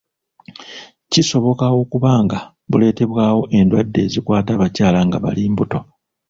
[1.11, 5.79] Kisobka okuba nga buleetebwawo endwadde ezikwata abakyala nga bali mbuto